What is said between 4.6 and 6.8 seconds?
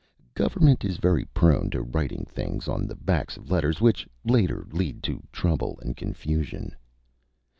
lead to trouble and confusion.